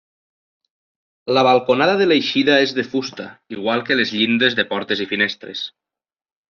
[1.37, 5.67] La balconada de l'eixida és de fusta, igual que les llindes de portes i finestres.